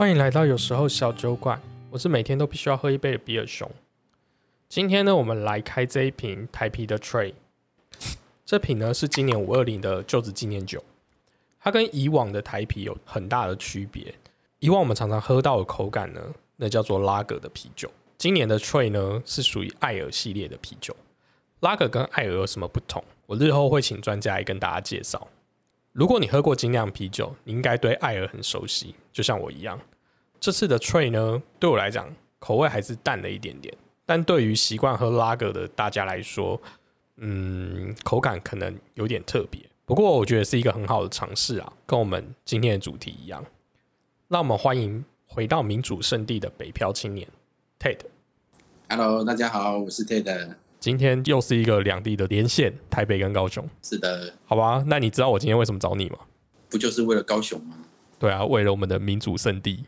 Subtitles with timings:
[0.00, 1.60] 欢迎来到有时候小酒馆，
[1.90, 3.70] 我是每天都必须要喝一杯的比尔熊。
[4.66, 7.34] 今天呢，我们来开这一瓶台啤的 Tray。
[8.46, 10.82] 这瓶呢是今年五二零的旧址纪念酒，
[11.60, 14.14] 它跟以往的台啤有很大的区别。
[14.60, 16.22] 以往我们常常喝到的口感呢，
[16.56, 17.92] 那叫做拉格的啤酒。
[18.16, 20.96] 今年的 Tray 呢是属于艾尔系列的啤酒。
[21.60, 23.04] 拉格跟艾尔有什么不同？
[23.26, 25.28] 我日后会请专家来跟大家介绍。
[25.92, 29.78] 如果你喝过精酿啤酒，你应该对艾尔很熟悉，就像我一样。
[30.38, 33.76] 这次的 Tray 呢，对我来讲口味还是淡了一点点，
[34.06, 36.60] 但对于习惯喝拉格的大家来说，
[37.16, 39.60] 嗯，口感可能有点特别。
[39.84, 43.44] 不过我觉得是一个很好的尝试啊，跟我们今天的主题一样。
[44.28, 47.26] 让我们欢迎回到民主圣地的北漂青年
[47.80, 47.98] Ted。
[48.88, 50.54] Hello，大家好，我是 Ted。
[50.80, 54.82] 今天又是一个两地的连线，台北跟高雄，是的，好吧？
[54.86, 56.16] 那你知道我今天为什么找你吗？
[56.70, 57.76] 不就是为了高雄吗？
[58.18, 59.84] 对啊，为了我们的民主圣地。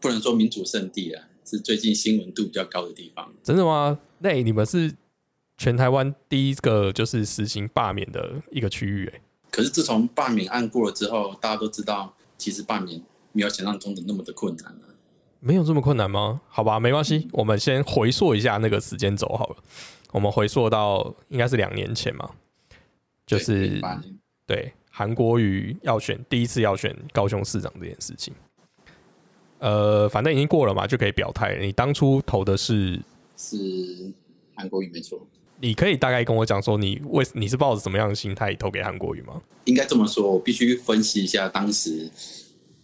[0.00, 3.32] 不能说民主圣地啊，是最近新闻度比较高的地方。
[3.44, 4.00] 真的吗？
[4.18, 4.92] 那你们是
[5.56, 14.91] 全台湾第一个就是实行罢免的一个区域、欸，可是自从罢免案过了之后，大家都知道，其实罢免没有想象中的那么的困难了、
[15.44, 16.40] 没有这么困难吗？
[16.48, 19.56] 好吧，没关系，我们先回溯一下那个时间轴好了。
[20.12, 22.30] 我们回溯到应该是两年前嘛，
[23.26, 23.80] 就是
[24.46, 28.32] 对韩国瑜要选第一次要选高雄市长这件事情。
[29.58, 31.58] 呃，反正已经过了嘛，就可以表态。
[31.60, 33.00] 你当初投的是，
[33.36, 34.12] 是
[34.54, 35.26] 韩国瑜没错，
[35.58, 39.42] 你可以大概跟我讲说，你为你是抱着什么样的心态投给韩国瑜吗？
[39.64, 42.08] 应该这么说，我必须分析一下当时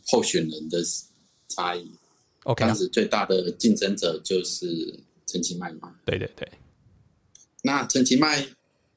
[0.08, 0.78] 候选人的
[1.48, 1.92] 差异。
[2.54, 5.94] 当时最大的竞争者就是陈其迈嘛。
[6.04, 6.48] 对对对，
[7.62, 8.46] 那陈其迈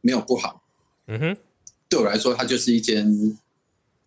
[0.02, 0.64] 没有不好，
[1.08, 1.38] 嗯哼，
[1.90, 3.06] 对我来说，它就是一间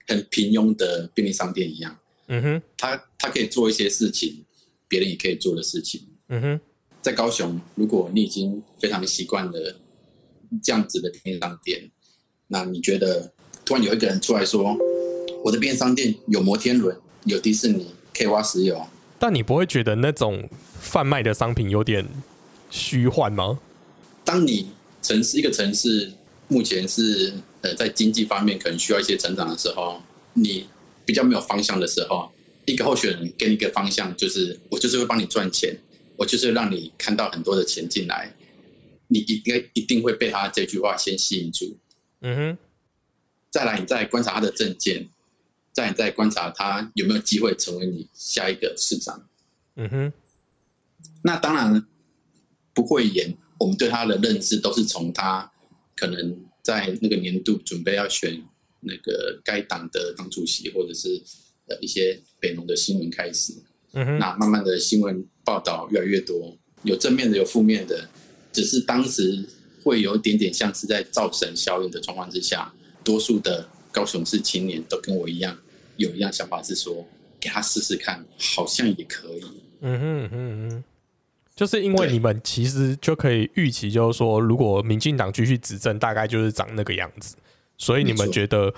[0.07, 1.97] 很平庸的便利商店一样。
[2.29, 4.45] 嗯哼，他他可以做一些事情，
[4.89, 6.01] 别人也可以做的事情。
[6.29, 6.61] 嗯哼，
[7.03, 9.77] 在高雄，如果你已经非常习惯了
[10.63, 11.91] 这样子的便利商店，
[12.47, 13.31] 那你觉得
[13.65, 14.75] 突然有一个人出来说，
[15.45, 18.83] 我的便利商店有摩天轮，有迪士尼，可以挖石油，
[19.25, 20.47] 但你不会觉得那种
[20.79, 22.07] 贩卖的商品有点
[22.71, 23.59] 虚幻吗？
[24.23, 24.69] 当你
[25.01, 26.13] 城市一个城市
[26.47, 30.03] 目前是呃在经济方面可能需要一些成长的时候，
[30.35, 30.67] 你
[31.07, 32.31] 比较没有方向的时候，
[32.67, 35.75] 一个候选人给你一个方向，就是我就是会帮你赚钱，
[36.19, 38.31] 我就是让你看到很多的钱进来，
[39.09, 41.79] 你应该一定会被他这句话先吸引住。
[42.21, 42.59] 嗯哼，
[43.51, 45.09] 再来，你再观察他的证件，
[45.75, 49.29] 再来再观察他有没有机会成为你下一个市长。
[49.75, 50.13] 嗯哼，
[51.23, 51.85] 那当然
[52.73, 55.51] 不会演，我们对他的认识都是从他
[55.97, 58.41] 可能在那个年度准备要选
[58.81, 61.21] 那个该党的党主席，或者是
[61.67, 63.53] 呃一些北农的新闻开始。
[63.95, 68.09] 嗯哼，那慢慢的新闻报道越来越多，有正面的，有负面的，
[68.53, 69.45] 只是当时
[69.83, 75.57] 会有一点点像是在造神效应的状况之下，多数的高雄市青年都跟我一样，
[75.97, 77.07] 有一样想法是说，
[77.41, 79.45] 给他试试看，好像也可以。
[79.81, 80.85] 嗯哼嗯哼嗯哼，
[81.55, 87.37] 就是因为你们其实就可以预期，就是说，如果民进党继续执政，大概就是长那个样子，
[87.79, 88.73] 所以你们觉得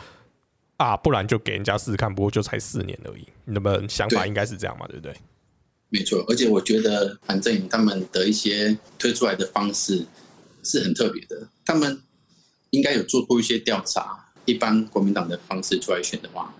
[0.77, 5.15] 啊，不然就给人家试试看，不过就才四年而已，你们想法对应该是这样嘛，对不对？
[5.89, 10.05] 没错，而且我觉得韩正营他们的一些推出来的方式
[10.65, 12.03] 是很特别的，他们
[12.71, 14.25] 应该有做过一些调查。
[14.45, 16.55] 一般国民党的方式出来选的话，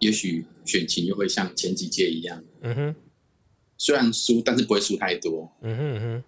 [0.00, 2.94] 也许选情又会像前几届一样，嗯哼
[3.78, 5.50] 虽然输，但是不会输太多。
[5.62, 6.24] 嗯哼嗯哼，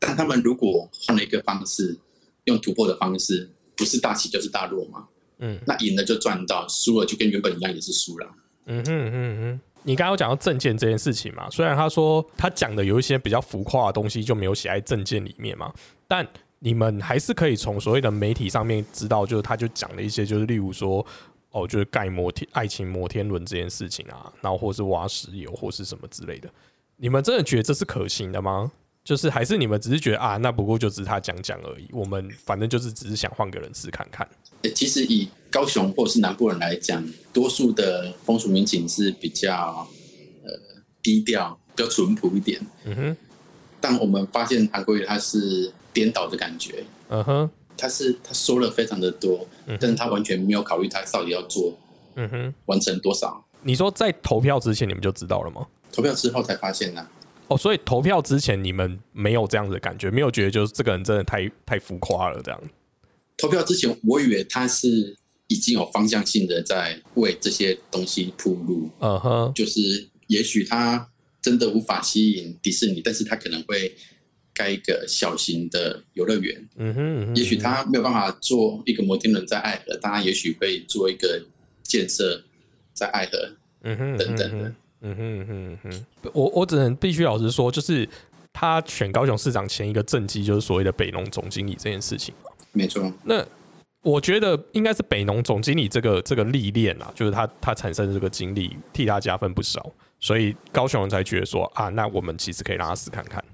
[0.00, 1.96] 但他们如果换了一个方式，
[2.44, 5.06] 用突破的方式，不是大起就是大落嘛？
[5.38, 8.26] 嗯，那赢了就赚到，输了就跟原本一样，也是输了。
[8.66, 9.60] 嗯哼嗯哼嗯哼。
[9.86, 11.50] 你刚刚有讲到证件这件事情嘛？
[11.50, 15.70] 虽然他说他讲的有一些比较浮夸的东西就没有写在证件里面嘛，
[16.08, 16.26] 但
[16.58, 21.04] 你们还是可以从所谓的媒体上面知道，就是他就讲了一些，就是例如说，
[21.54, 26.50] 哦，就是盖摩天爱情摩天轮这件事情啊，然后或是挖石油或是什么之类的。
[26.96, 28.70] 你们真的觉得这是可行的吗？
[29.04, 34.26] 就是还是你们只是觉得啊，那不过就只是他讲讲而已，我们反正就是只是想换个人试看看。
[34.62, 39.86] 欸其实以高雄或者是南部人来讲，多数的风俗民情是比较
[40.42, 40.50] 呃
[41.02, 42.58] 低调、比较淳朴一点。
[42.84, 43.16] 嗯哼，
[43.78, 49.46] 但我们发现韩国瑜他是颠倒的感觉，嗯哼，他是他说了非常的多，
[49.80, 51.76] 但是他完全没有考虑他到底要做
[52.16, 52.54] 嗯哼。
[52.66, 53.44] 完成多少。
[53.62, 55.66] 你说在投票之前你们就知道了吗？
[55.92, 57.06] 投票之后才发现呢、
[57.48, 62.60] 哦，所以投票之前你们没有这样子的感觉，没有觉得就是这个人真的太太浮夸了这样。
[63.36, 65.16] 投票之前，我以为他是
[65.48, 68.90] 已经有方向性的在为这些东西铺路。
[68.98, 71.08] 嗯哼，就是也许他
[71.40, 73.94] 真的无法吸引迪士尼，但是他可能会
[74.54, 76.68] 盖一个小型的游乐园。
[76.76, 81.44] 嗯哼，嗯哼也许他没有办法做一个摩天轮在爱河，但他也许会做一个
[81.82, 82.42] 建设
[82.92, 83.50] 在爱河。
[83.86, 88.08] 嗯哼等等的，嗯哼嗯哼嗯哼，我我只能必须老实说，就是
[88.50, 92.34] 他选高雄市长前一个政绩就是所谓的北农总经理这件事情。
[92.72, 93.44] 没错，那
[94.00, 103.44] 我觉得应该是北农总经理这个这个历练啊，就是他他产生的这个经历替他加分不少，所以高雄人才觉得说啊，那我们其实可以让他试看看。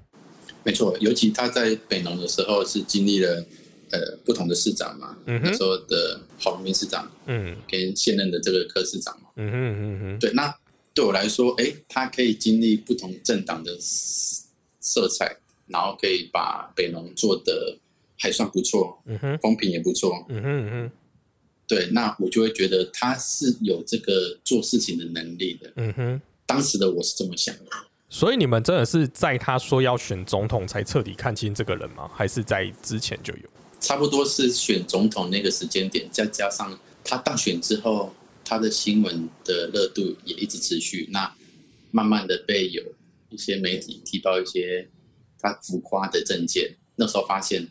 [0.63, 0.97] 没错。
[0.99, 3.45] 尤其他在北农的时候是经历了
[3.91, 9.29] 呃不同的市长嘛，那时候的郝龙斌市长嗯跟现任的这个柯市长嘛。
[9.35, 10.53] 嗯哼嗯哼对，那
[10.93, 15.37] 对我来说，哎，他可以经历不同政党的色彩，
[15.67, 17.77] 然后可以把北农做的
[18.17, 20.25] 还算不错，嗯哼风评也不错。
[20.29, 20.91] 嗯哼嗯哼
[21.67, 25.71] 对，那我就会觉得他是有这个做事情的能力的。
[25.77, 26.21] 嗯哼。
[26.45, 27.71] 当时的我是这么想的。
[28.13, 32.11] 所以你们真的是在他说要选总统才彻底看清这个人吗？
[32.13, 33.43] 还是在之前就有？
[33.79, 38.13] 差不多是选总统那个时间点，再加上他当选之后，
[38.43, 41.07] 他的新闻的热度也一直持续。
[41.09, 41.33] 那
[41.91, 42.83] 慢慢的被有
[43.29, 44.89] 一些媒体提到一些
[45.39, 47.65] 他浮夸的证件，那时候发现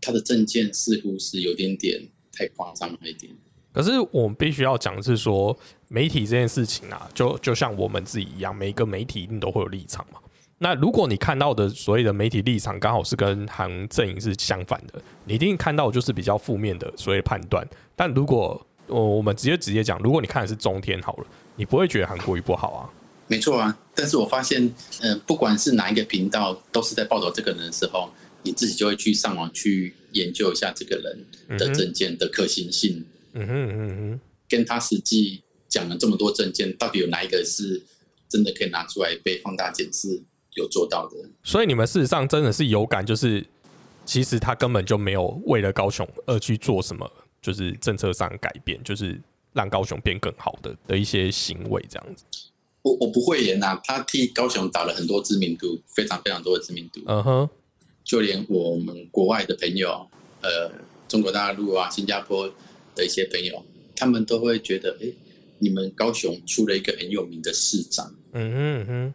[0.00, 2.00] 他的证件似乎是有点点
[2.32, 3.32] 太夸张了一点。
[3.72, 5.58] 可是我们必须要讲的是说，
[5.92, 10.20] 媒体这件事情啊，就就像我们自己一样，每一个媒体一定都会有立场嘛。
[10.58, 17.66] 那如果你看到的所谓的媒体立场刚好是跟韩阵营是相反的，你一定看到就是比较负面的所谓判断。
[17.96, 21.26] 但如果我我们直接直接讲，如果你看的是中天好了，
[21.56, 22.90] 你不会觉得韩国瑜不好啊。
[23.26, 28.08] 没错啊，但是我发现，嗯、不管是哪一个频道，都是在报道这个人的时候，
[28.42, 35.40] 你自己就会去上网去研究一下这个人的证件的可行性，嗯哼嗯哼嗯跟他实际
[35.70, 37.80] 讲了这么多证件，到底有哪一个是
[38.28, 40.20] 真的可以拿出来被放大检视
[40.56, 41.16] 有做到的？
[41.42, 43.42] 所以你们事实上真的是有感，就是
[44.04, 49.18] 其实他根本就没有为了高雄而去做什么，就是政策上改变，就是
[49.52, 52.24] 让高雄变更好的的一些行为这样子。
[52.82, 57.48] 我我不会演呐、他替高雄打了很多知名度，非常非常多的知名度，嗯哼，
[58.02, 60.08] 就连我们国外的朋友，
[60.40, 60.72] 呃，
[61.06, 62.50] 中国大陆啊、新加坡
[62.94, 63.62] 的一些朋友，
[63.94, 65.12] 他们都会觉得，哎，
[65.60, 69.14] 你们高雄出了一个很有名的市长，嗯哼嗯哼，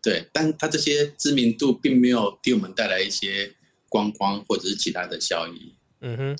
[0.00, 3.52] 对，但他这些知名度并没有给我们带来一些
[3.88, 6.38] 观光或者是其他的效益，嗯哼，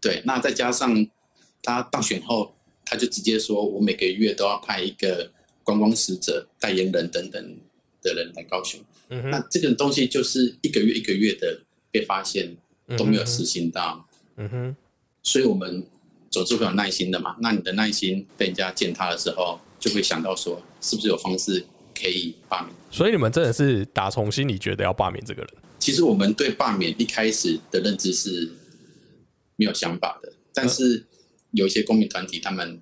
[0.00, 1.06] 对，那再加上
[1.62, 2.54] 他当选后，
[2.84, 5.32] 他就直接说我每个月都要派一个
[5.64, 7.58] 观光使者、代言人等等
[8.02, 8.80] 的人来高雄。
[9.08, 11.60] 嗯哼，那这个东西就是一个月一个月的
[11.90, 12.56] 被发现，
[12.96, 14.76] 都没有实行到，嗯哼，
[15.22, 15.84] 所以我们
[16.30, 17.36] 总是会有耐心的嘛。
[17.40, 22.72] 那你的耐心被人家践踏的时候，就会想到说，是不是有方式可以罢免？
[22.90, 25.50] 所以你们真的是打从心里觉得要罢免这个人。
[25.78, 28.50] 其实我们对罢免一开始的认知是
[29.56, 31.04] 没有想法的，但是
[31.52, 32.80] 有一些公民团体他们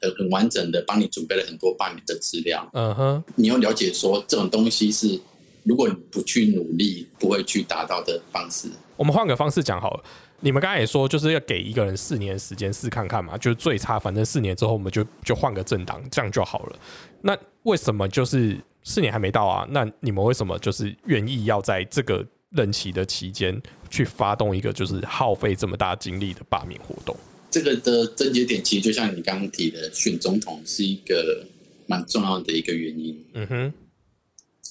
[0.00, 5.20] 呃很完整的帮你准备了很多罢免的资料，嗯哼，你要了解说这种东西是
[5.64, 8.68] 如果你不去努力不会去达到的方式。
[8.96, 10.04] 我们换个方式讲好了。
[10.40, 16.78] 你们刚才也说，就是要给一个人四年时间试看看嘛，就是最差，反正四年之后我们就就换个政党，这样就好了。
[17.22, 19.66] 那为什么就是四年还没到啊？
[19.70, 23.60] 那你们为什么就是愿意要在这个任期的期间
[23.90, 27.14] 去发动一个就是耗费这么大精力的罢免活动？
[27.50, 31.44] 这个的症结点其实就像你刚刚提的，选总统是一个
[31.86, 33.72] 蛮重要的一个原因，嗯哼，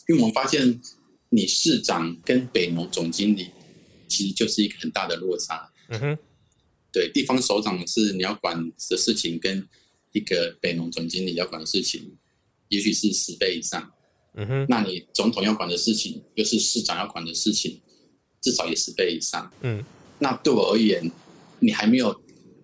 [0.08, 0.82] 因为我们发现
[1.30, 3.50] 你市长跟北农总经理
[4.08, 5.69] 其实就是一个很大的落差。
[5.90, 6.18] 嗯哼，
[6.92, 9.68] 对，地方首长是你要管的事情，跟
[10.12, 12.16] 一个北农总经理要管的事情，
[12.70, 13.92] 也许是十倍以上。
[14.36, 17.80] 嗯哼，那你总统要管的事情，又是市长要管的事情，
[18.42, 19.52] 至少也十倍以上。
[19.62, 19.84] 嗯，
[20.20, 21.12] 那对我而言，
[21.60, 22.20] 你还没有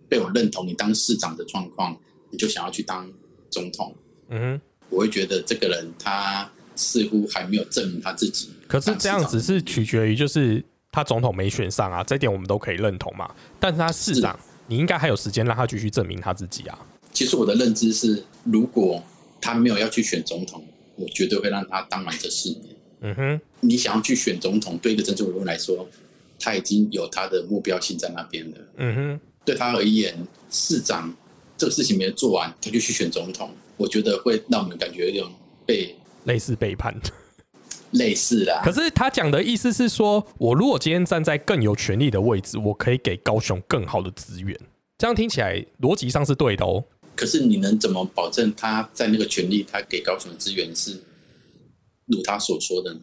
[0.08, 2.00] 被我认同你当市长的状况，
[2.32, 3.12] 你就想要去当
[3.50, 3.96] 总统，
[4.30, 4.62] 嗯哼。
[4.92, 8.52] 我会觉得这个人他似乎还没有证明他自己。
[8.68, 10.64] 可是这样子是取决于就是
[10.96, 13.30] 他总统没选上啊，这点我们都可以认同嘛。
[13.60, 16.80] 但是他市长，你应该还有时间让他继续证明他自己啊。
[17.12, 19.04] 其实我的认知是，如果
[19.42, 22.76] 他没有要去选总统，我绝对会让他当完这四年。
[23.02, 25.86] 嗯哼，你想要去选总统，对一个政治人物来说，
[26.40, 28.58] 他已经有他的目标性在那边了。
[28.78, 30.16] 嗯哼，对他而言，
[30.50, 31.14] 市长
[31.58, 35.26] 这个事情没有做完，他就去选总统，我觉得会让我们感觉有点
[35.66, 36.96] 被类似背叛。
[37.98, 38.62] 类似啦。
[38.64, 44.58] 可是他讲的意思是说，我如果今天站在更有权力的位置，我可以给高雄更好的资源。
[44.98, 46.84] 这样听起来逻辑上是对的哦。
[47.16, 51.02] 可是你能怎么保证他在那个权利，他给高雄的资源是
[52.08, 53.00] 如他所说的呢？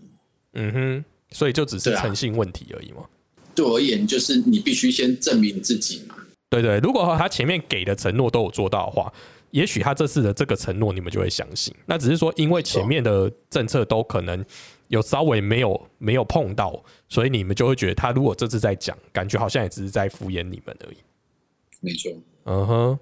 [0.55, 3.05] 嗯哼，所以就只是诚信问题而已嘛。
[3.55, 6.15] 对我而言，就是你必须先证明自己嘛。
[6.51, 9.13] 对对，如果他前面给的承诺都有做到的话，
[9.51, 11.75] 也许他这次的这个承诺你们就会相信。
[11.87, 14.45] 那只是说，因为前面的政策都可能
[14.93, 20.97] 有稍微没有没有碰到，所以你们就会觉得他如果这次在讲，感觉好像也只是在敷衍你们而已。
[21.81, 22.13] 没错，
[22.45, 22.99] 嗯哼，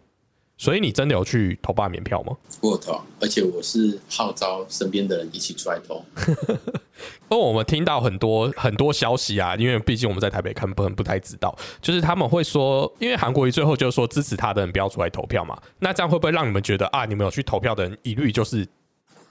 [0.57, 2.37] 所以你真的有去投罢免票吗？
[2.61, 6.05] 我投，而且我是号召身边的人一起出来投。
[6.17, 6.57] 因
[7.31, 18.65] 为我们听到很多很多消息啊，因为毕竟我们在台北看不不太知道，就是他们会说，因为韩国瑜最后就是说支持他的人不要出来投票嘛，那这样会不会让你们觉得啊，你们有去投票的人一律就是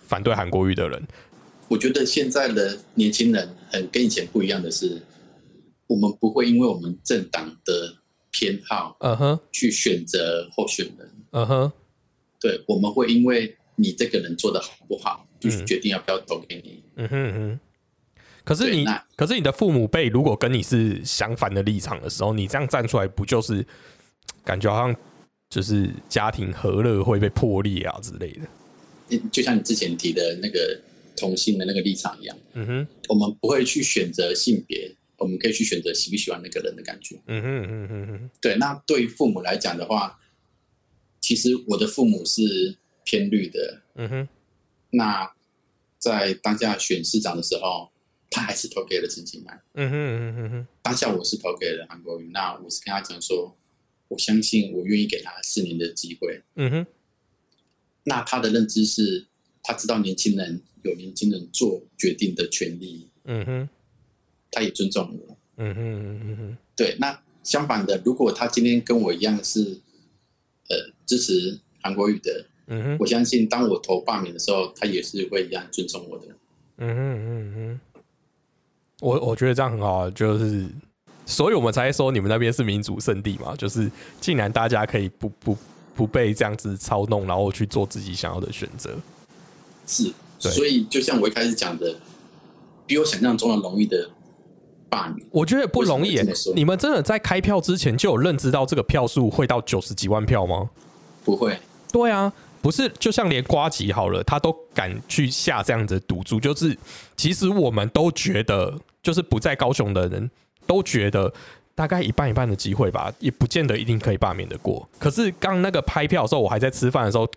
[0.08, 1.08] 反对韩国瑜的人？
[1.69, 5.01] 我觉得现在的年轻人很跟以前不一样的是，
[5.88, 7.95] 我们不会因为我们政党的
[8.31, 11.71] 偏好嗯哼，去选择候选人，嗯哼，
[12.39, 16.83] 对，我们会因为你这个人做的好不好，就是决定要不要投给你。
[16.95, 17.59] 嗯哼嗯哼。
[18.43, 18.83] 可是你，
[19.15, 23.63] 可是你的父母辈如果跟你是相反的立场的时候，你这样站出来，不就是
[24.43, 24.95] 感觉好像
[25.49, 28.41] 就是家庭和乐会被破裂啊之类的？
[29.11, 30.79] 嗯就像你之前提的那个
[31.19, 37.19] 同性的那个立场一样，嗯哼，我们不会去选择性别，我们可以去选择喜不喜欢那个人的感觉。
[37.27, 40.19] 嗯哼嗯哼嗯哼，对，那对于父母来讲的话，
[41.19, 44.27] 其实我的父母是偏绿的，嗯哼，
[44.91, 45.31] 那
[45.97, 47.91] 在当下选市长的时候，
[48.29, 49.61] 他还是投给了陈其迈。
[49.73, 50.67] 嗯哼嗯哼嗯哼。
[50.81, 53.55] 当下我是投给了韩国瑜，那我是跟他讲说，
[54.07, 56.41] 我相信我愿意给他四年的机会。
[56.55, 56.85] 嗯哼，
[58.03, 59.27] 那他的认知是，
[59.61, 63.69] 他知道年轻人有年轻人做决定的权利，嗯哼，
[64.51, 65.38] 他也尊重我。
[65.57, 69.62] 嗯哼，嗯哼，嗯对，那相反的，如果他今天跟我一样是
[70.69, 76.25] 呃支持韩国语的，嗯哼，我相信当我投罢免的时候，他也是会一样尊重我的。
[76.77, 77.79] 嗯哼，嗯哼，
[79.01, 80.65] 我我觉得这样很好啊，就是，
[81.25, 85.57] 所以我们才说你们那边是民主圣地嘛，就是竟然大家可以不不
[85.93, 88.95] 不被这样子操弄，然后去做自己想要的选择。
[89.86, 91.96] 是，对所以就像我一开始讲的，
[92.88, 94.10] 比我想象中的容易的
[94.89, 95.27] 罢免。
[95.31, 96.19] 我觉得不容易。
[96.55, 100.69] 你们真的在开票之前就有认知到这个票数会到九十几万票吗？
[101.24, 101.60] 不会，
[101.91, 102.31] 对啊，
[102.62, 106.75] 不是，就像连瓜吉好了，他都敢去下这样子的赌注，就是
[107.15, 110.31] 其实我们都觉得，就是不在高雄的人
[110.65, 111.31] 都觉得
[111.75, 114.88] 大概一半一半的机会吧，也不见得一定可以罢免的过。
[114.98, 117.29] 可是刚那个拍票的时候，我还在吃饭的时候，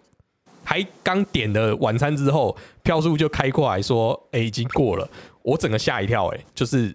[0.65, 5.09] 还刚点了晚餐之后，票数就开过来说，哎、已经过了，
[5.43, 6.95] 我整个吓一跳、哎，就是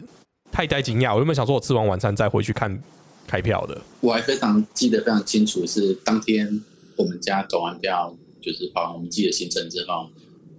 [0.52, 1.14] 太太惊讶。
[1.14, 2.82] 我原本想说我吃完晚餐再回去看
[3.28, 6.64] 开票的，我还非常记得非常清楚，是当天
[6.96, 10.10] 我们家走完票，就是跑完我们自己的行程之后，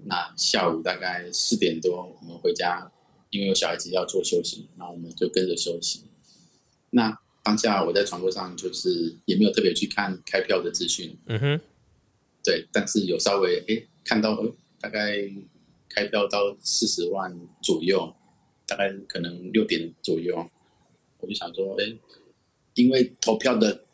[0.04, 2.90] 那下午大概四点多，我们回家，
[3.30, 6.04] 因为有小孩子要做休息，然后我们就跟着休息。
[6.90, 11.60] 那当下我在床桌上就是也没有特别去看开票的资讯，嗯哼，
[12.48, 14.50] 对，但是有稍微诶看到呃
[14.80, 15.30] 大概
[15.86, 17.30] 开票到四十万
[17.62, 18.10] 左右，
[18.66, 20.34] 大概可能六点左右，
[21.20, 21.98] 我就想说，诶，
[22.72, 23.84] 因为投票的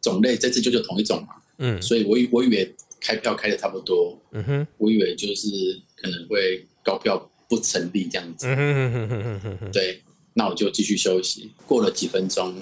[0.00, 5.46] 种类这次就就同一种嘛，嗯所以我以我以为开票开的差不多，嗯哼，我以为就是
[5.94, 7.18] 可能会高票
[7.50, 10.00] 不成立这样子，嗯哼哼哼哼哼，对，
[10.32, 11.50] 那我就继续休息。
[11.66, 12.54] 过了几分钟，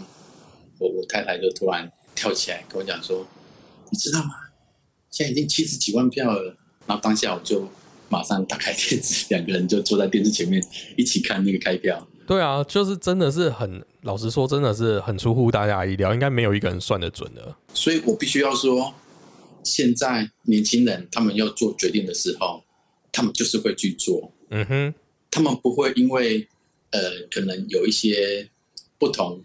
[0.80, 3.24] 我我太太就突然跳起来跟我讲说
[3.92, 4.43] ：“你知道吗？
[5.14, 6.56] 现在已经七十几万票了。”
[6.86, 7.66] 然后当下我就
[8.08, 10.62] 马上打开电视，两个人就坐在电视前面
[10.96, 12.04] 一起看那个开票。
[12.26, 17.54] 对啊，就是真的是很，老实说，真的是很出乎大家意料，应该没有一个人算得准的。
[17.74, 18.92] 所以我必须要说，
[19.62, 22.64] 现在年轻人他们要做决定的时候，
[23.12, 24.94] 他们就是会去做，嗯哼，
[25.30, 26.46] 他们不会因为
[26.90, 28.48] 呃可能有一些
[28.98, 29.42] 不同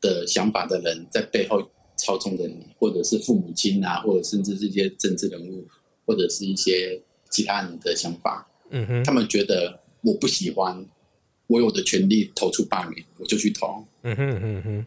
[0.00, 1.70] 的想法的人在背后
[2.04, 5.64] 操纵着你，或者是父母亲啊，或者甚至是一些政治人物，
[6.04, 10.84] 或者是一些其他人的想法，嗯哼，他们觉得我不喜欢，
[11.46, 13.86] 我有的权利投出罢免，我就去投。
[14.02, 14.86] 嗯哼嗯哼，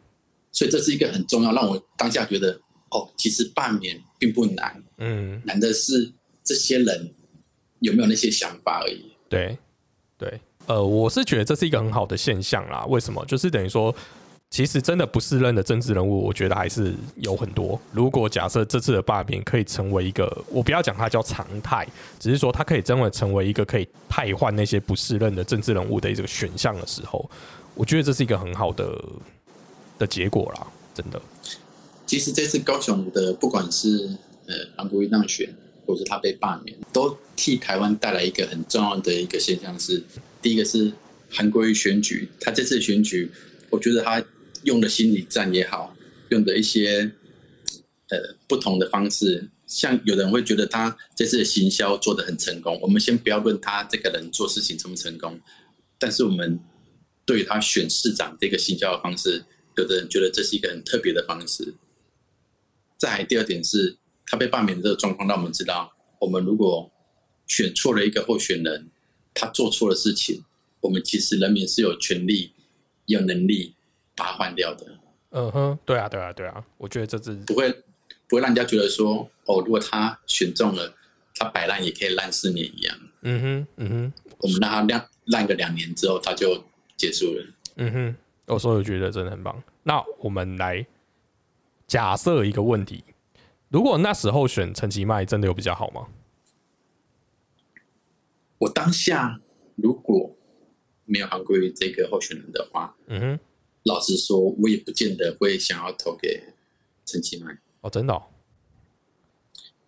[0.51, 2.59] 所以这是一个很重要，让我当下觉得，
[2.91, 6.11] 哦，其实罢免并不难，嗯，难的是
[6.43, 7.09] 这些人
[7.79, 9.01] 有没有那些想法而已。
[9.29, 9.57] 对
[10.17, 12.85] 对，呃，我是觉得这是一个很好的现象啦。
[12.87, 13.23] 为什么？
[13.25, 13.93] 就是等于说，
[14.51, 17.77] 其实真的不适任的政治人物，我觉得还是有很多。
[17.91, 21.85] 如果假设这次的罢免可以成为一个，我不要讲它叫常态，
[22.19, 27.29] 只是说它可以真的成为一个可以汰换那些不适任的政治人物的一个选项的时候，
[27.73, 29.03] 我觉得这是一个很好的
[29.99, 31.21] 的结果啦，真的。
[32.05, 35.53] 其实这次高雄的不管是呃韩国瑜当选，
[35.85, 40.01] 或者他被罢免，都替台湾带来一个很重要的一个现象是，
[40.41, 40.93] 第一个是
[41.29, 43.29] 韩国瑜选举，他这次选举，
[43.69, 44.23] 我觉得他
[44.65, 45.95] 用的心理战也好，
[46.29, 47.11] 用的一些
[48.09, 55.39] 呃不同的方式，像有人会觉得他这次的行销做得很成功，我们先不要论他这个人做事情成不成功，
[55.97, 56.59] 但是我们
[57.25, 59.43] 对他选市长这个行销的方式，
[59.77, 61.73] 有的人觉得这是一个很特别的方式。
[62.97, 63.95] 再来第二点是，
[64.25, 66.91] 他被罢免的这个状况，让我们知道，我们如果
[67.45, 68.89] 选错了一个候选人，
[69.33, 70.43] 他做错了事情，
[70.79, 72.51] 我们其实人民是有权利、
[73.05, 73.74] 有能力
[74.15, 74.85] 把它换掉的。
[75.31, 77.69] 嗯哼，对啊，对啊，对啊，我觉得这是不会
[78.27, 80.93] 不会让人家觉得说，哦，如果他选中了，
[81.35, 82.97] 他摆烂也可以烂四年一样。
[83.21, 86.63] 嗯哼，嗯哼，我们让他烂烂个两年之后，他就
[86.95, 87.45] 结束了。
[87.75, 88.15] 嗯哼，
[88.53, 89.61] 我所以我觉得真的很棒。
[89.83, 90.85] 那我们来
[91.85, 93.03] 假设一个问题：
[93.69, 96.07] 如果那时候选陈其迈，真的有比较好吗？
[98.57, 99.41] 我当下
[99.75, 100.33] 如果
[101.03, 103.39] 没有韩国瑜这个候选人的话，嗯哼，
[103.85, 106.43] 老实说，我也不见得会想要投给
[107.05, 108.23] 陈其迈，哦，真的、哦，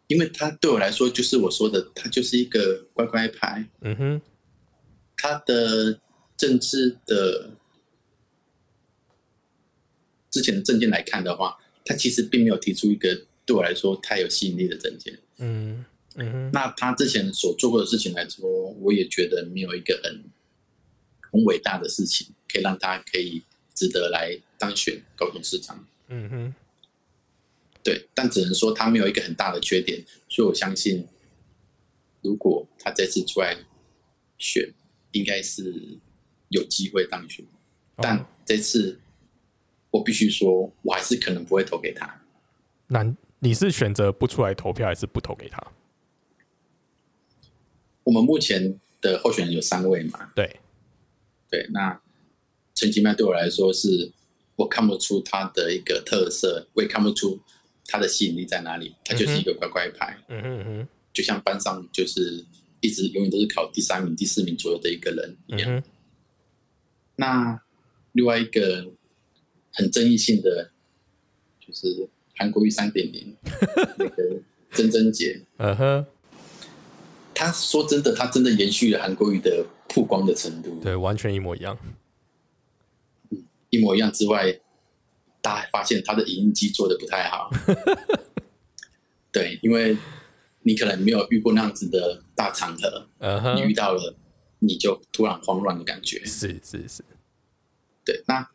[0.07, 4.21] 因为他对我来说就是我说的，他就是一个乖乖牌，嗯哼，
[5.17, 5.99] 他的
[6.37, 7.51] 政治的
[10.29, 15.19] 之前的证件来看的话，他其实并没有提出一个对我来说太有吸引力的证件。
[15.39, 15.83] 嗯
[16.15, 18.47] 嗯哼，那他之前所做过的事情来说，
[18.79, 20.23] 我也觉得没有一个很
[21.31, 23.41] 很伟大的事情，可以让他可以
[23.77, 25.85] 值得来当选高雄市长。
[26.07, 26.55] 嗯哼，
[27.83, 31.07] 对，但只能说他没有一个很大的缺点，所以我相信，
[32.23, 33.55] 如果他这次出来
[34.39, 34.73] 选，
[35.11, 35.99] 应该是
[36.49, 37.45] 有机会当选。
[37.97, 38.99] 但哦这次
[39.91, 42.19] 我必须说，我还是可能不会投给他。
[42.87, 43.05] 那
[43.37, 45.61] 你是选择不出来投票，还是不投给他？
[48.03, 50.31] 我们目前的候选人有三位嘛？
[50.33, 50.59] 对，
[51.51, 52.01] 对，那
[52.77, 54.11] 陈其迈对我来说是，
[54.55, 57.39] 我看不出他的一个特色，我也看不出
[57.87, 58.93] 他的吸引力在哪里。
[59.03, 62.45] 他就是一个乖乖牌，嗯哼嗯哼就像班上就是
[62.79, 65.75] 一直永远都是考第三名、第四名左右的一个人一样。
[65.75, 65.83] 嗯，
[67.15, 67.59] 那
[68.11, 68.85] 另外一个
[69.73, 70.69] 很争议性的，
[71.59, 73.35] 就是韩国瑜三点零
[73.97, 74.39] 那个
[74.73, 76.05] 曾贞杰， 嗯哼，
[77.33, 81.75] 他说真的，他真的延续了韩国瑜的曝光的程度，对，完全一模一样。
[83.69, 84.51] 一模一样之外，
[85.41, 87.49] 大家还发现他的影音机做的不太好。
[89.31, 89.97] 对，因为
[90.61, 94.15] 你可能没有遇过那样子的大场合，嗯你遇，到了，
[94.59, 96.23] 你就突然慌乱的感觉。
[96.25, 97.03] 是是是，
[98.03, 98.49] 对，那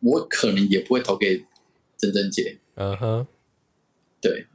[0.00, 1.44] 我可能也不会投给
[1.96, 2.58] 珍珍姐。
[2.76, 3.26] 嗯哼，
[4.20, 4.46] 对，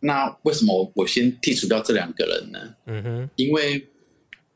[0.00, 2.74] 那为什么我我先剔除掉这两个人呢？
[2.86, 3.88] 嗯哼，因为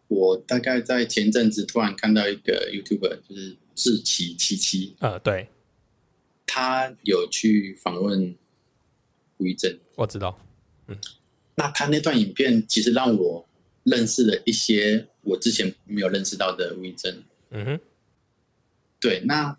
[0.08, 5.48] 我大概在前阵子突然看到一个 YouTuber，就是志奇七七，呃，对，
[6.46, 8.34] 他有去访问
[9.38, 9.78] 吴宇正。
[9.96, 10.38] 我知道。
[11.54, 13.46] 那他那段影片其实让我
[13.84, 17.22] 认识了一些我之前没有认识到的吴宇正。
[17.50, 17.80] 嗯哼，
[18.98, 19.56] 对，那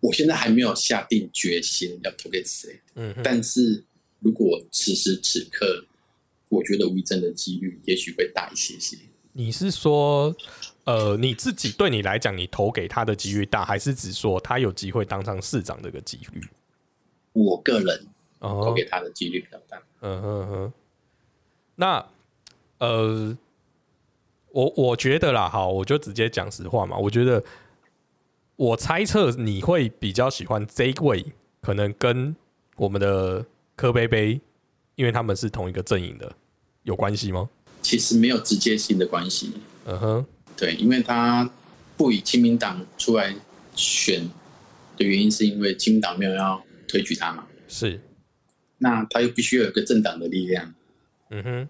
[0.00, 3.84] 我现在还没有下定决心要投给谁，嗯，但是
[4.20, 5.84] 如果此时此刻，
[6.48, 8.96] 我觉得吴宇正的几率也许会大一些些。
[9.32, 10.34] 你是说，
[10.88, 16.42] 呃，你自己对你来讲，你投给他的几率大，还是只说他有机会当上市长这个几率？
[17.34, 18.06] 我个人
[18.40, 19.82] 投哦给，他的几率比较大。
[20.00, 20.72] 嗯哼哼。
[21.74, 22.06] 那，
[22.78, 23.36] 呃，
[24.50, 26.96] 我我觉得啦，好，我就直接讲实话嘛。
[26.96, 27.44] 我觉得，
[28.56, 31.22] 我猜测你会比较喜欢这一位，
[31.60, 32.34] 可能跟
[32.76, 33.44] 我们的
[33.76, 34.40] 柯贝贝，
[34.94, 36.34] 因为他们是同一个阵营的，
[36.84, 37.46] 有关系吗？
[37.82, 39.52] 其实没有直接性的关系，
[39.84, 40.26] 嗯哼，
[40.58, 41.48] 对，因为他
[41.96, 43.32] 不以亲民党出来
[43.76, 44.28] 选
[44.96, 48.00] 的原因，是因为亲民党没有要推举他嘛，是，
[48.78, 50.74] 那他又必须要有一个政党的力量，
[51.30, 51.68] 嗯哼，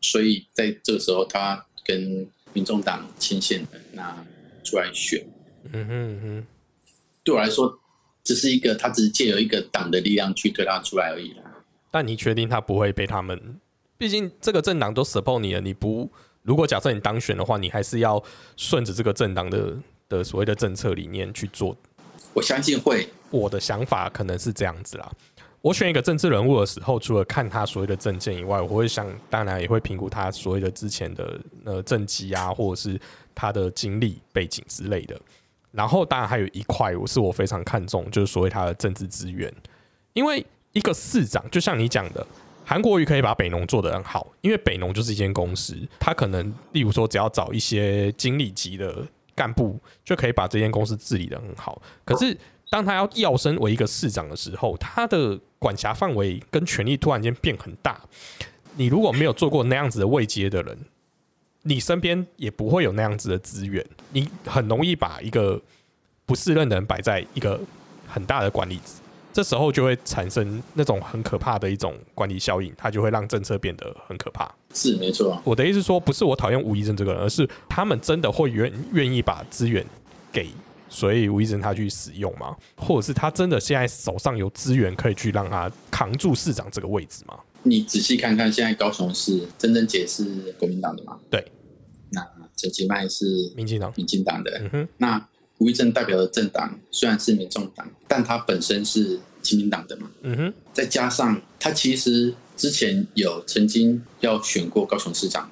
[0.00, 4.24] 所以在这个时候，他跟民众党牵线的，那
[4.64, 5.22] 出来选，
[5.72, 6.46] 嗯哼嗯哼。
[7.22, 7.78] 对我来说，
[8.24, 11.42] 只是一个他只是借由一个党的力量去推他出来而已啦。
[11.90, 13.60] 但你确定他不会被他们？
[13.98, 16.10] 毕竟这个政党都 support 你了，你不
[16.46, 18.22] 如果假设你当选的话，你还是要
[18.56, 19.74] 顺着这个政党的
[20.08, 21.76] 的所谓的政策理念去做。
[22.32, 25.10] 我相信会，我的想法可能是这样子啦。
[25.62, 33.00] 我选一个政治人物的时候，除了看他所谓的政见以外，我会想，当然也会评估他所谓的之前的呃政绩啊，或者是
[33.34, 35.20] 他的经历背景之类的。
[35.72, 39.52] 然后，当然还有一块，我是我非常看重，就是所谓他的政治资源。
[40.12, 42.24] 因为一个市长，就像你讲的，
[42.68, 51.80] 韩国瑜可以把北农做得很好，因为北农就是一间公司，他可能例如说只要找一些经理级的干部，就可以把这间公司治理得很好。
[52.04, 52.36] 可是
[52.68, 58.00] 当他要要升为一个市长的时候，他的管辖范围跟权力突然间变很大。
[58.74, 60.76] 你如果没有做过那样子的位阶的人，
[61.62, 65.62] 你身边也不会有那样子的资源，你很容易把一个
[66.24, 67.60] 不适任的人摆在一个
[68.08, 68.80] 很大的管理，
[69.36, 74.50] 这时候就会产生那种很可怕的一种管理效应，它就会让政策变得很可怕。
[74.72, 79.84] 是没错，我的意思说，不是我讨厌吴医生这个人，而是他们真的会愿愿意把资源
[80.32, 80.48] 给
[80.88, 82.56] 所以吴医生他去使用吗？
[82.78, 87.38] 或者是他真的现在手上有资源可以去让他扛住市长这个位置吗？
[87.62, 90.24] 你仔细看看，现在高雄市曾曾姐是
[90.58, 91.18] 国民党的吗？
[91.28, 91.44] 对。
[92.08, 94.50] 那陈其迈是民进党，民进党的。
[94.62, 94.88] 嗯哼。
[94.96, 100.10] 那吴怡正代表的政党虽然是民众党，但他本身是亲民党的嘛？
[100.22, 100.54] 嗯哼。
[100.72, 105.50] 再加上他其实之前有曾经要选过高雄市长，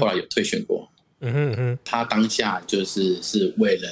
[0.00, 0.88] 后来有退选过。
[1.20, 1.78] 嗯哼哼。
[1.84, 3.88] 他当下就是是为了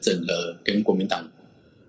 [0.00, 1.28] 整个跟国民党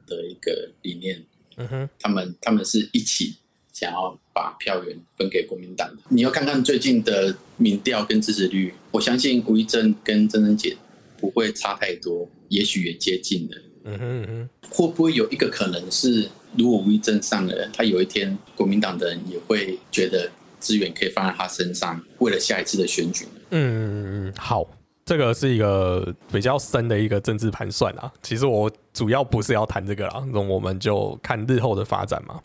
[0.06, 1.24] 的一个理念。
[1.56, 1.90] 嗯哼。
[2.00, 3.36] 他们他们是一起。
[3.74, 10.76] 想要把票源分给国民党的，你要看看最近的民调跟支持率，我相信吴怡正跟曾曾姐
[11.20, 13.58] 不会差太多，也许也接近了。
[13.86, 20.30] 嗯哼嗯哼，会不会有一个可能是，如果吴怡正上了，他有一天国民党的人也会觉得
[20.60, 23.26] 资源可以放在他身上，为了下一次的选举？
[23.52, 24.68] 嗯，好，
[25.06, 28.12] 这个是一个比较深的一个政治盘算啊。
[28.22, 32.42] 其实我主要不是要谈这个啦，那我们就看日后的发展嘛。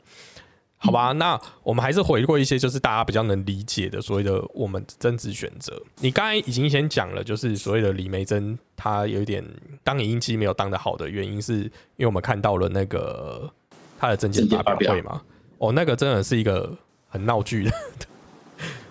[0.85, 5.81] 好吧，那我们还是回过一些，就是大家比较能理解的所谓的我们政治选择。
[6.01, 9.45] 你刚才已经先讲了，就是所谓的李梅珍，她有一点
[9.85, 13.49] 当影音机没有当的好的原因，是因为我们看到了那个
[13.97, 15.23] 她的证件发表会嘛。
[15.59, 16.77] 哦，那个真的是一个
[17.09, 17.73] 很闹剧的，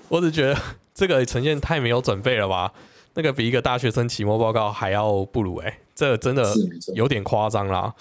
[0.08, 0.58] 我只觉得
[0.94, 2.72] 这个呈现太没有准备了吧？
[3.16, 6.54] 那个比一个大学生期末报告还要不如哎，这真的
[6.96, 7.94] 有点夸张啦。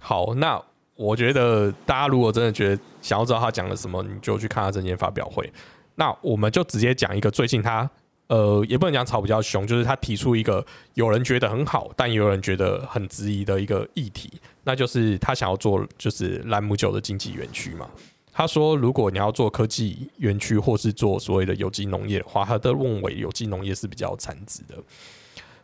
[0.00, 0.62] 好，那。
[0.96, 5.52] 我觉得大家如果真的觉得想要知道他讲了什么，你就去看他证件发表会。
[5.96, 7.88] 那我们就直接讲一个最近他
[8.28, 14.32] 呃，也不能讲吵比较凶，就是他提出一个有人觉得很好，但也有人觉得很质疑的一个议题，
[14.64, 17.88] 那就是他想要做就是兰姆酒的经济园区嘛。
[18.32, 24.74] 他说，如果你要做科技园区或是做所谓的有机农业的话，他都认为有机农业是比较产值的。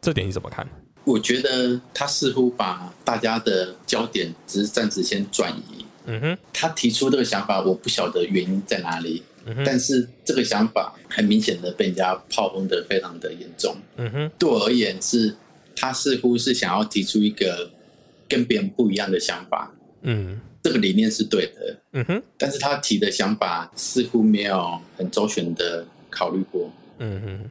[0.00, 0.64] 这点你怎么看？
[1.04, 5.84] 我觉得他似乎把大家的焦点只是暂时先转移。
[6.06, 9.22] 嗯哼，他提出这个想法，我不晓得原因在哪里。
[9.46, 13.74] 嗯哼，但是这个想法很明显的被人家炮轰的非常的严重。
[13.96, 15.34] 嗯哼，对我而言是，
[15.76, 17.70] 他似乎是想要提出一个
[18.28, 19.72] 跟别人不一样的想法。
[20.02, 21.76] 嗯，这个理念是对的。
[21.92, 26.70] 嗯哼，但是他提的想法似乎没有很周全的考虑过。
[26.98, 27.50] 嗯哼，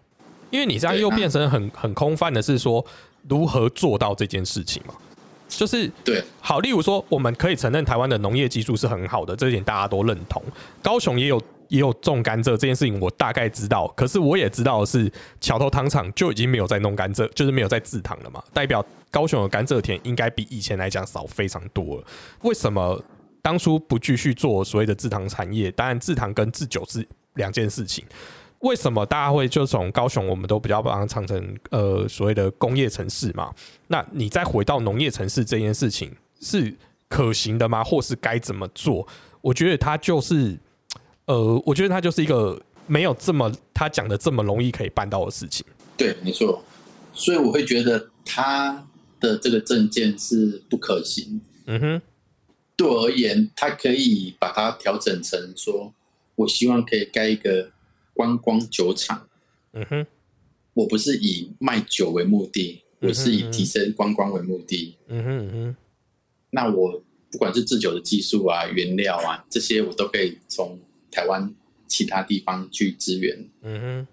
[0.50, 2.86] 因为你这样又变成很很空泛的是说。
[3.28, 4.94] 如何做到这件事情嘛？
[5.50, 10.42] 就是对好，例如说，我们可以承认台湾的农业技术是很好的，这一点大家都认同。
[10.82, 13.86] 高雄也有也有种甘蔗这件事情，我大概知道。
[13.90, 18.42] 可是我也知道的是，桥头糖厂就已经没有在弄甘蔗，就是没有在制糖了嘛。
[18.54, 22.04] 代表高雄的甘蔗田应该比以前来讲少非常多了。
[22.44, 23.04] 为什么
[23.42, 25.70] 当初不继续做所谓的制糖产业？
[25.74, 28.06] 当然，制糖跟制酒是两件事情。
[28.60, 33.54] 为什么大家会就从高雄，我们都比较把它唱成呃所谓的工业城市嘛？
[33.88, 36.76] 那你再回到农业城市这件事情是
[37.08, 37.82] 可行的吗？
[37.82, 39.08] 或是该怎么做？
[39.40, 40.60] 我觉得它就是
[41.26, 45.66] 呃，我觉得它就是一个没有这么他讲的这么容易可以办到的事情。
[45.96, 46.62] 对，没错。
[47.14, 48.86] 所以我会觉得他
[49.22, 51.40] 的这个证件是不可行。
[51.66, 52.02] 嗯哼，
[52.76, 55.94] 对我而言，他可以把它调整成说，
[56.36, 57.72] 我希望可以盖一个。
[58.20, 59.30] 观光酒厂，
[59.72, 60.06] 嗯哼，
[60.74, 65.76] 我不是以卖酒为目的，我是以提升观光为目的，嗯哼嗯哼。
[66.50, 67.02] 那我
[67.32, 70.78] 不管是制酒的技术啊、原料啊这些，我都可以从
[71.10, 71.56] 台湾
[71.88, 74.08] 其他地方去支援，嗯哼。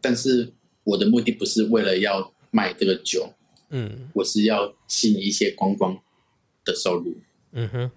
[0.00, 0.52] 但是
[0.84, 3.28] 我的目的不是为了要卖这个酒，
[3.70, 5.98] 嗯，我是要吸引一些观光
[6.64, 7.16] 的收入，
[7.50, 7.90] 嗯哼。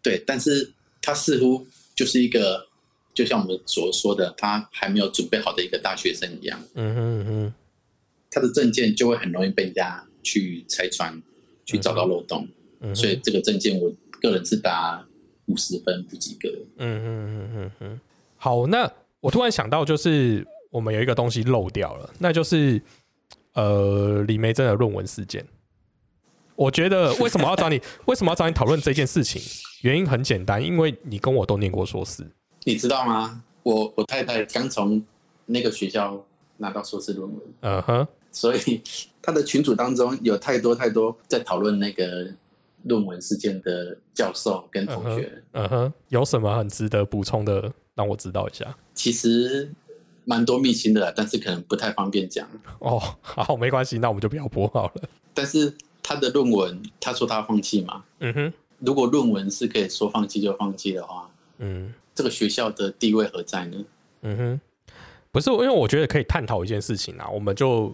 [0.00, 2.69] 对，但是它似乎就是一个。
[3.20, 7.54] 就像我们所说的，他还没有准备好的一个大学生一样，嗯哼哼，
[8.30, 11.20] 他的证件就会很容易被人家去拆穿，
[11.66, 12.48] 去找到漏洞，
[12.80, 15.06] 嗯所以这个证件我个人是打
[15.48, 16.48] 五十分不及格。
[16.78, 18.00] 嗯嗯嗯嗯嗯。
[18.38, 22.80] 好，那我突然想到，就是我们有一个东西漏掉了，那就是
[23.52, 25.46] 呃李梅珍的论文事件。
[26.56, 27.78] 我觉得为什么要找你？
[28.06, 29.42] 为什么要找你讨论这件事情？
[29.82, 32.26] 原因很简单，因为你跟我都念过硕士。
[32.64, 33.42] 你知道吗？
[33.62, 35.02] 我我太太刚从
[35.46, 36.24] 那个学校
[36.56, 38.82] 拿到硕士论文，嗯哼，所以
[39.20, 42.26] 他的群组当中有太多太多在讨论那个
[42.84, 45.42] 论文事件的教授跟同学。
[45.52, 48.74] 嗯哼，有什么很值得补充的，让我知道一下。
[48.94, 49.70] 其实
[50.24, 52.48] 蛮多秘辛的啦，但是可能不太方便讲。
[52.78, 55.02] 哦，好，没关系，那我们就不要播好了。
[55.34, 58.02] 但是他的论文，他说他放弃嘛？
[58.20, 63.82] 嗯哼，如果论文是可以说放弃就放弃的话，嗯这个学校的地位何在呢？
[64.20, 64.60] 嗯哼，
[65.32, 67.90] 不是，因为我觉得可以探讨一件事情啊，我们就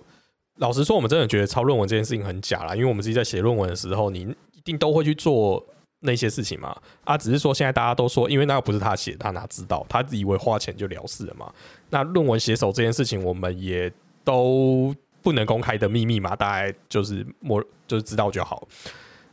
[0.57, 5.65] 老实说，我们真的觉得抄论文这件事情很假啦，因为我们自己在写论文的时候，你一定都会去做
[6.01, 6.77] 那些事情嘛。
[7.05, 9.87] 啊，只是说现在大家都说，因为那个不是他写，他哪知道？
[9.89, 11.49] 他以为花钱就了事了嘛。
[11.89, 13.93] 那论文写手这件事情，我们也
[14.25, 18.67] 都不能公开的秘密嘛，大概就是默就是知道就好。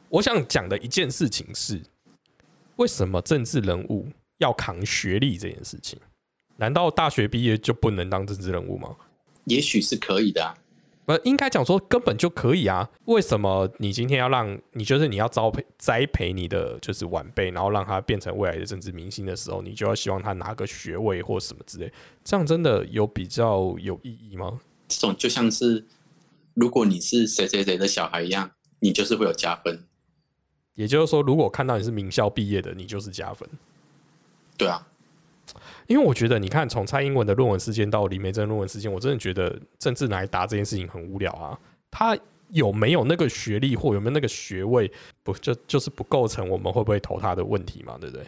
[0.09, 1.81] 我想讲的一件事情是，
[2.75, 4.07] 为什么政治人物
[4.43, 5.97] 要扛学历这件事情？
[6.57, 8.95] 难道大学毕业就不能当政治人物吗？
[9.45, 10.55] 也许是可以的、啊。
[11.05, 12.89] 不，应该讲说根本就可以啊！
[13.05, 21.91] 为什么你今天要让你就是你要栽培栽培你的就是晚辈，然后让他变成未来的政治明星的时候，你就要希望他拿个学位或什么之类，
[22.23, 24.61] 这样真的有比较有意义吗？
[24.87, 25.85] 这种就像是，
[26.53, 29.83] 如果你是谁谁谁的小孩一样，你就是会有加分。
[30.75, 33.49] 也就是说，如果看到你是名校毕业的，你就是加分。
[34.57, 34.85] 对啊，
[35.87, 41.57] 因为我觉得，你看从蔡英文的论文事件到李梅珍论文事件，我真的觉得政治拿来答这件事情很无聊啊。
[41.91, 42.17] 他
[42.49, 44.91] 有没有那个学历或有没有那个学位，
[45.23, 47.97] 不就就是不构成我们会不会投他的问题嘛？
[47.99, 48.25] 对不对？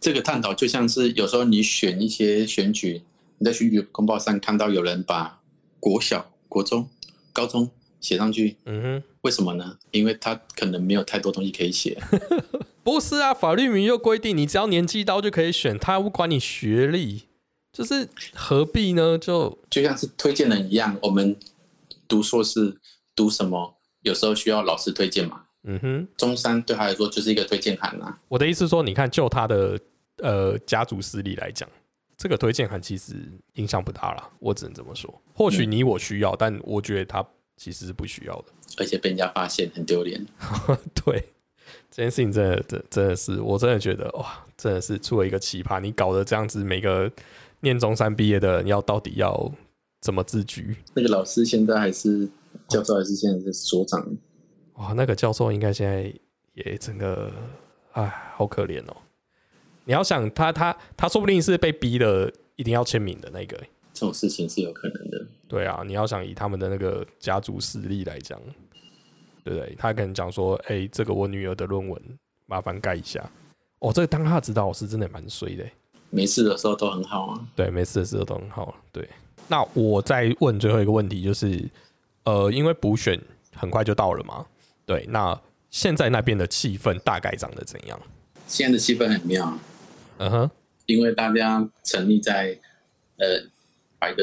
[0.00, 3.02] 这个探讨就像是有时候你选一些选举，
[3.38, 5.40] 你在选举公报上看到有人把
[5.80, 6.88] 国小、国中、
[7.32, 9.02] 高中写上去，嗯哼。
[9.22, 9.78] 为什么呢？
[9.90, 12.00] 因为他可能没有太多东西可以写。
[12.84, 17.22] 不是啊，法律明就规定你只要年纪到就可以选，他不管你学历，
[17.72, 19.16] 就是何必呢？
[19.16, 21.36] 就就像是推荐人一样，我们
[22.08, 22.76] 读硕士
[23.14, 25.44] 读什么，有时候需要老师推荐嘛。
[25.64, 28.18] 嗯哼，中山对他来说就是一个推荐函啊。
[28.26, 29.78] 我的意思说，你看就他的
[30.16, 31.68] 呃家族势力来讲，
[32.16, 33.14] 这个推荐函其实
[33.54, 35.22] 影响不大啦，我只能这么说。
[35.32, 37.24] 或许你我需要，但我觉得他
[37.62, 38.46] 其实是不需要的。
[38.78, 40.26] 而且被人家发现很丢脸。
[41.04, 41.24] 对，
[41.88, 45.78] 这件事情真的真真的是，我真的觉得哇，真的是出了一个奇葩。
[45.78, 47.08] 你搞得这样子，每个
[47.60, 49.52] 念中山毕业的人要到底要
[50.00, 50.76] 怎么自居？
[50.94, 52.28] 那个老师现在还是
[52.66, 54.04] 教授，还是现在是所长？
[54.74, 56.12] 哇，那个教授应该现在
[56.54, 57.30] 也整个，
[57.92, 58.96] 哎，好可怜哦。
[59.84, 63.56] 你要想他他他说不定是被逼的，一定要签名的那个。
[64.02, 65.24] 这种事情是有可能的。
[65.46, 68.36] 对啊，你要想以他们的那个家族实力来讲，
[69.44, 69.76] 对不对？
[69.78, 72.02] 他可能讲说：“哎、这个我女儿的论文，
[72.46, 73.24] 麻烦盖一下。”
[73.78, 75.64] 哦，这个当他的指导老师真的蛮衰的。
[76.10, 77.48] 没事的时候都很好啊。
[77.54, 78.74] 对，没事的时候都很好。
[78.90, 79.08] 对，
[79.46, 81.64] 那我再问最后一个问题，就是
[82.24, 83.16] 呃，因为补选
[83.54, 84.44] 很快就到了嘛，
[84.84, 88.00] 对，那现在那边的气氛大概长得怎样？
[88.48, 89.56] 现在的气氛很妙，
[90.18, 90.50] 嗯哼，
[90.86, 92.58] 因为大家成立在
[93.18, 93.40] 呃
[94.02, 94.22] 把一个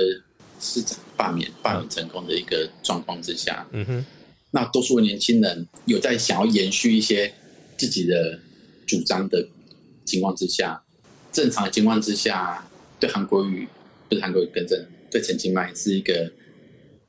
[0.59, 4.05] 市长罢免罢免成功的一个状况之下，嗯哼，
[4.51, 7.33] 那多数的年轻人有在想要延续一些
[7.77, 8.37] 自己的
[8.85, 9.47] 主张的
[10.03, 10.83] 情况之下，
[11.31, 12.67] 正常的情况之下，
[12.99, 13.65] 对韩国瑜
[14.09, 16.29] 不是韩国瑜更正，对陈其迈是一个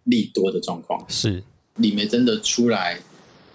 [0.04, 1.04] 利多的状况。
[1.08, 1.42] 是，
[1.78, 3.00] 李梅真的出来，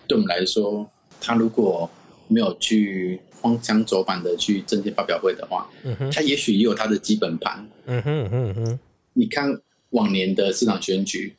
[0.07, 1.89] 对我们来说，他如果
[2.27, 7.65] 没有去荒腔走板的去政见发表会的话，嗯，他也许也有他的基本盘。
[7.85, 8.79] 嗯哼，嗯哼，
[9.17, 11.33] 你看往年的市长选举，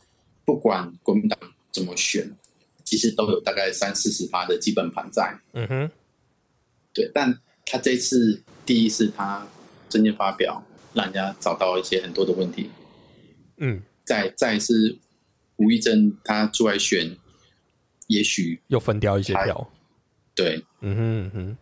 [0.44, 1.38] 不管国民党
[1.70, 2.28] 怎么选，
[2.82, 5.38] 其实都有大概三四十趴的基本盘在。
[5.52, 5.90] 嗯哼，
[6.94, 9.46] 对，但他这次第一次他
[9.90, 12.70] 政见发表，让人家找到一些很多的问题。
[13.58, 14.96] 嗯，再再是
[15.56, 17.14] 吴益珍他出来选，
[18.06, 19.70] 也许又分掉一些票。
[20.34, 21.56] 对，嗯哼，嗯哼，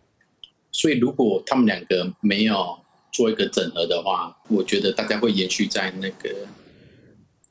[0.71, 2.79] 所以如果他们两个没有
[3.15, 6.29] 做一个整合的话，我觉得大家会延续在那个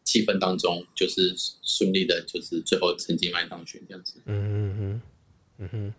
[0.04, 4.20] 气氛当中，就是顺利的，就是最后陈金麦当选这样子。
[4.26, 5.00] 嗯哼，嗯哼，
[5.58, 5.94] 嗯哼。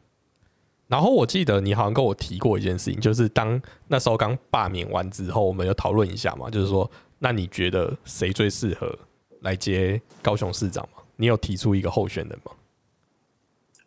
[0.88, 8.96] 然后我记得你好像跟我提过一件事情，就是当那时候刚罢免完之后，我们有讨论一下嘛，就是说，那你觉得谁最适合
[9.42, 11.02] 来接高雄市长吗？
[11.16, 12.52] 你有提出一个候选人吗？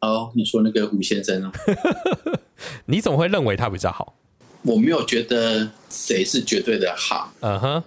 [0.01, 1.53] 哦，你说那个吴先生啊，
[2.87, 4.17] 你怎么会认为他比较好？
[4.69, 7.83] 我没有觉得谁是绝对的好，嗯哼，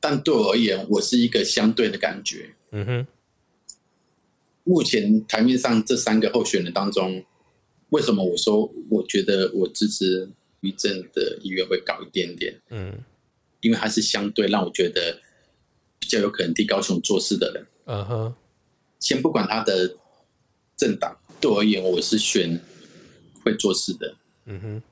[0.00, 2.48] 但对我而言，我是一个相对的感觉。
[2.70, 3.06] 嗯哼，
[4.64, 7.22] 目前台面上这三个候选人当中，
[7.90, 10.26] 为什么我说我觉得我支持
[10.60, 12.58] 于正的意愿会高一点点？
[12.70, 12.98] 嗯
[13.60, 15.18] 因为他是相对让我觉得
[15.98, 17.66] 比较有可能替高雄做事的人。
[17.86, 18.34] 嗯哼
[18.98, 19.94] 先不管他的
[20.74, 22.58] 政党，对我而言，我是选
[23.42, 24.14] 会做事的。
[24.46, 24.82] 嗯哼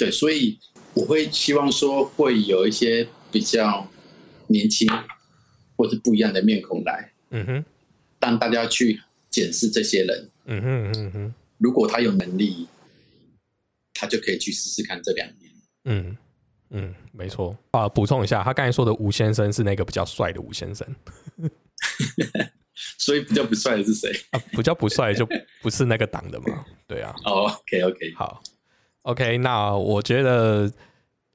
[0.00, 0.58] 对，所以
[0.94, 3.86] 我会希望说会有一些比较
[4.46, 4.88] 年轻
[5.76, 7.64] 或是不一样的面孔来，嗯哼
[8.18, 10.30] 让大家去检视这些人。
[10.46, 12.66] 嗯哼嗯哼如果他有能力，
[13.92, 15.52] 他就可以去试试看这两年。
[15.84, 16.16] 嗯
[16.70, 17.86] 嗯，没错啊。
[17.86, 20.86] 补充一下，他刚才说的吴先生是那个比较帅的吴先生
[22.98, 24.10] 所以比较不帅的是谁？
[24.30, 25.28] 啊，比较不帅就
[25.60, 26.64] 不是那个党的嘛。
[26.86, 28.42] 对啊，哦，OK OK，好
[29.02, 30.70] ，OK，那我觉得，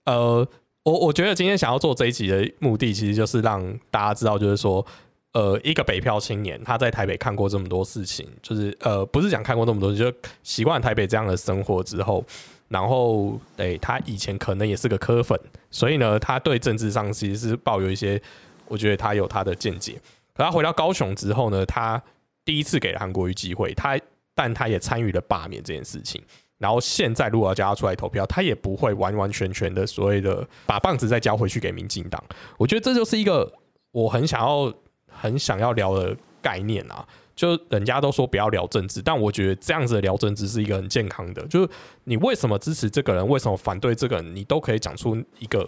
[0.06, 0.47] 呃，
[0.84, 4.86] 我我觉得今天想要做这一集的目的，其实就是让大家知道，就是说，
[5.34, 10.12] 呃，一个北漂青年他在台北看过这么多事情，就是呃，不是讲看过那么多，就
[10.43, 12.23] 习惯台北这样的生活之后，
[12.67, 18.21] 然后，对他以前可能也是个科粉，所以呢，他对政治上其实是抱有一些，
[18.67, 19.99] 我觉得他有他的见解。
[20.34, 22.01] 可他回到高雄之后呢，他
[22.43, 23.99] 第一次给了韩国瑜机会，他
[24.34, 26.21] 但他也参与了罢免这件事情。
[26.57, 32.23] 然后现在如果要叫他出来投票，他也不会完完全全的所谓的把棒子再交回去给民进党。
[32.57, 33.51] 我觉得这就是一个
[33.91, 34.73] 我很想要
[35.11, 37.05] 很想要聊的概念啊。
[37.35, 41.45] 就人家都说不要聊政治，但我觉得这样子聊政治是一个很健康的。
[41.47, 41.69] 就是
[42.05, 45.67] 你为什么支持这个人，为什么反对这个人，你都可以讲出一个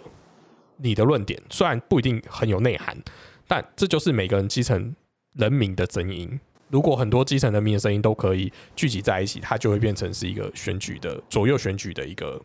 [0.78, 2.96] 你的论点，虽然不一定很有内涵，
[3.46, 4.96] 但这就是每个人基层
[5.34, 6.40] 人民的声音。
[6.70, 12.40] 如果很多基层人民的声音都可以聚集在一起，它就会变成是一个选举的左右选举的一个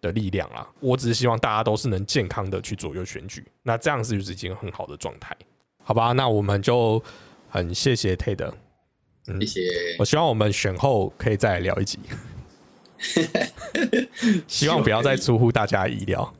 [0.00, 0.66] 的力量啦。
[0.80, 5.36] 我只是希望大家都是能健康的去左右选举，那这样是就是已经很好的状态，
[5.84, 6.12] 好吧？
[6.12, 7.02] 那我们就
[7.48, 8.52] 很谢谢 Ted，
[9.40, 9.60] 谢谢。
[9.98, 11.98] 我希望我们选后可以再来聊一集，
[14.48, 16.34] 希望不要再出乎大家意料。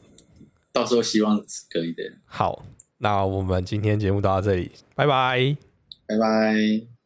[0.72, 2.02] 到时候希望是可以的。
[2.24, 2.64] 好，
[2.98, 5.56] 那我们今天节目到这里，拜拜。
[6.06, 6.97] 拜拜。